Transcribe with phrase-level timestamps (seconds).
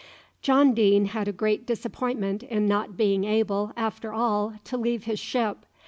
[0.41, 5.19] John Deane had a great disappointment in not being able, after all, to leave his
[5.19, 5.63] ship.